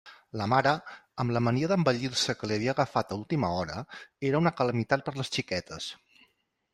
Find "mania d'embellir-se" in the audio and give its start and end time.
1.47-2.35